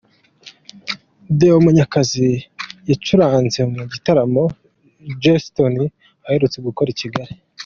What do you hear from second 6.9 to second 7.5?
i Kigali.